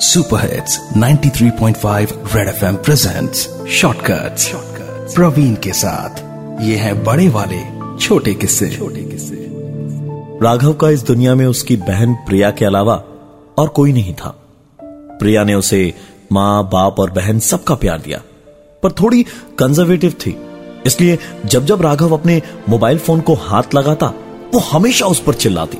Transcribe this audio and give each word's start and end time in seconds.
Super 0.00 0.54
hits 0.54 0.80
93.5 0.96 2.36
Red 2.36 2.48
FM 2.48 2.76
presents 2.76 3.66
Shortcuts 3.68 4.52
Praveen 5.14 5.54
के 5.54 5.72
साथ। 5.72 6.18
ये 6.62 6.76
है 6.76 7.04
बड़े 7.04 7.28
वाले, 7.28 7.60
छोटे 7.98 8.34
किस्से। 8.34 8.70
छोटे 8.70 9.00
किस्से। 9.02 9.46
राघव 10.42 10.72
का 10.72 10.90
इस 10.90 11.02
दुनिया 11.02 11.34
में 11.34 11.46
उसकी 11.46 11.76
बहन 11.76 12.14
प्रिया 12.14 12.50
के 12.50 12.64
अलावा 12.64 13.04
और 13.58 13.68
कोई 13.68 13.92
नहीं 13.92 14.14
था। 14.14 14.42
प्रिया 15.20 15.44
ने 15.44 15.54
उसे 15.54 15.94
माँ, 16.32 16.64
बाप 16.64 17.00
और 17.00 17.10
बहन 17.10 17.38
सबका 17.38 17.74
प्यार 17.74 17.98
दिया, 17.98 18.22
पर 18.82 18.92
थोड़ी 18.92 19.22
कंजर्वेटिव 19.58 20.10
थी। 20.10 20.36
इसलिए 20.86 21.18
जब 21.46 21.66
जब 21.66 21.82
राघव 21.82 22.14
अपने 22.14 22.42
मोबाइल 22.68 22.98
फ़ोन 22.98 23.20
को 23.20 23.34
हाथ 23.34 23.74
लगाता, 23.74 24.06
वो 24.54 24.58
हमेशा 24.58 25.06
उस 25.06 25.22
पर 25.22 25.34
चिल्लाती। 25.34 25.78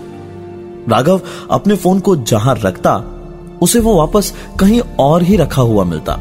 राघव 0.88 1.20
अपने 1.50 1.76
फ़ोन 1.76 2.00
को 2.00 2.16
जहाँ 2.16 2.60
रखता 2.64 3.14
उसे 3.62 3.80
वो 3.80 3.94
वापस 3.96 4.32
कहीं 4.60 4.80
और 5.00 5.22
ही 5.22 5.36
रखा 5.36 5.62
हुआ 5.62 5.84
मिलता। 5.84 6.16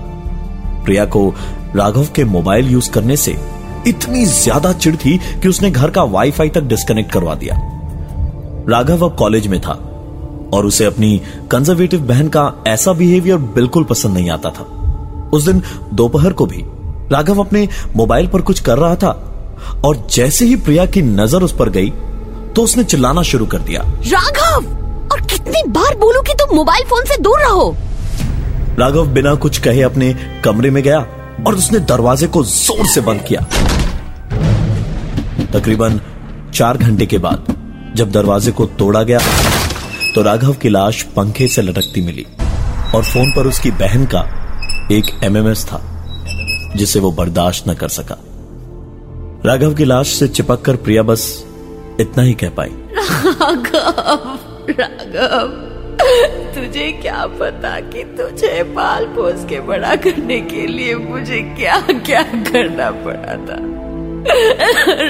प्रिया 0.85 1.05
को 1.05 1.29
राघव 1.75 2.07
के 2.15 2.23
मोबाइल 2.25 2.71
यूज़ 2.71 2.91
करने 2.91 3.17
से 3.17 3.35
इतनी 3.87 4.25
ज़्यादा 4.25 4.71
चिड़ 4.73 4.95
थी 4.95 5.17
कि 5.41 5.47
उसने 5.47 5.71
घर 5.71 5.89
का 5.89 6.03
वाईफाई 6.05 6.49
तक 6.49 6.61
डिस्कनेक्ट 6.63 7.11
करवा 7.11 7.35
दिया। 7.35 7.55
राघव 8.69 9.05
अब 9.05 9.15
कॉलेज 9.15 9.47
में 9.47 9.59
था 9.61 9.73
और 10.53 10.65
उसे 10.65 10.85
अपनी 10.85 11.21
कंजर्वेटिव 11.51 12.01
बहन 12.07 12.27
का 12.27 12.51
ऐसा 12.67 12.93
बिहेवियर 12.93 13.37
बिल्कुल 13.37 13.83
पसंद 13.83 14.13
नहीं 14.13 14.29
आता 14.29 14.49
था। 14.49 14.63
उस 15.33 15.45
दिन 15.45 15.61
दोपहर 15.93 16.33
को 16.33 16.45
भी 16.45 16.63
राघव 17.11 17.39
अपने 17.39 17.67
मोबाइल 17.95 18.27
पर 18.27 18.41
कुछ 18.41 18.59
कर 18.59 18.77
रहा 18.77 18.95
था 18.95 19.11
और 19.85 20.05
जैसे 20.11 20.45
ही 20.45 20.55
प्रिया 20.55 20.85
की 20.85 21.01
नज़र 21.01 21.43
उस 21.43 21.55
पर 21.57 21.69
गई 21.69 21.89
तो 22.55 22.63
उसने 22.63 22.83
चिल्लाना 22.83 23.21
शुरू 23.23 23.45
कर 23.45 23.59
दिया। 23.59 23.81
राघव! 24.05 24.76
कितनी 25.47 25.71
बार 25.71 25.95
बोलूँ 25.97 26.21
कि 26.23 26.33
तुम 26.33 26.55
मोबाइल 26.55 26.83
फ़ोन 26.85 27.05
से 27.05 27.15
दूर 27.23 27.39
रहो। 27.39 27.75
राघव 28.79 29.05
बिना 29.13 29.33
कुछ 29.35 29.57
कहे 29.57 29.81
अपने 29.81 30.13
कमरे 30.43 30.69
में 30.69 30.81
गया 30.83 30.99
और 31.47 31.55
उसने 31.55 31.79
दरवाजे 31.81 32.27
को 32.27 32.43
ज़ोर 32.43 32.85
से 32.85 33.01
बंद 33.01 33.21
किया। 33.27 33.41
तकरीबन 35.53 35.99
चार 36.53 36.77
घंटे 36.77 37.05
के 37.05 37.17
बाद 37.17 37.53
जब 37.95 38.11
दरवाजे 38.11 38.51
को 38.51 38.65
तोड़ा 38.79 39.03
गया 39.03 39.19
तो 40.15 40.21
राघव 40.21 40.53
की 40.53 40.69
लाश 40.69 41.01
पंखे 41.15 41.47
से 41.47 41.61
लटकती 41.61 42.01
मिली 42.01 42.25
और 42.95 43.03
फ़ोन 43.03 43.31
पर 43.35 43.47
उसकी 43.47 43.71
बहन 43.79 44.05
का 44.05 44.25
एक 44.91 45.11
एमएमएस 45.23 45.65
था 45.65 45.81
जिसे 46.75 46.99
वो 46.99 47.11
बर्दाश्त 47.13 47.69
न 47.69 47.73
कर 47.75 47.89
सका। 47.89 48.17
राघव 49.45 49.73
की 49.73 49.85
लाश 49.85 50.07
से 50.09 50.27
चिपक 50.29 50.61
कर 50.61 50.75
प्रिया 50.77 51.03
बस 51.03 51.25
इतना 51.99 52.23
ही 52.23 52.33
कह 52.33 52.49
पाई। 52.49 52.69
राघव। 52.99 54.56
राघव, 54.69 55.47
तुझे 56.55 56.91
क्या 56.91 57.25
पता 57.27 57.79
कि 57.79 58.03
तुझे 58.03 58.63
पाल 58.63 59.05
पोस 59.05 59.45
के 59.49 59.59
बड़ा 59.59 59.95
करने 59.95 60.39
के 60.41 60.67
लिए 60.67 60.95
मुझे 60.95 61.41
क्या 61.59 61.79
क्या 61.91 62.21
करना 62.23 62.91
पड़ा 62.91 63.33
था? 63.33 63.57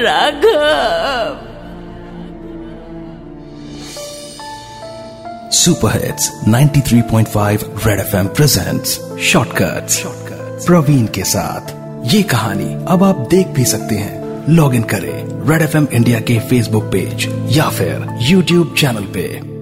Raghav! 0.04 1.48
Super 5.52 6.06
hits 6.06 6.32
93.5 6.48 7.88
Red 7.88 8.00
FM 8.00 8.28
presents 8.28 9.18
Shortcuts 9.20 10.04
Praveen 10.68 11.06
के 11.06 11.24
साथ 11.24 11.78
ये 12.14 12.24
कहानी 12.24 12.86
अब 12.88 13.04
आप 13.04 13.28
देख 13.32 13.48
भी 13.48 13.66
सकते 13.66 13.96
हैं। 13.96 14.46
लॉग 14.50 14.76
इन 14.76 14.84
करें। 14.84 15.27
रेड 15.50 15.62
एफ़ 15.62 15.78
एम 15.78 15.88
इंडिया 15.94 16.20
के 16.20 16.40
फेसबुक 16.40 16.84
पेज 16.84 17.28
या 17.58 17.70
फिर 17.70 18.08
यूट्यूब 18.22 18.76
चैनल 18.78 19.04
पे। 19.04 19.57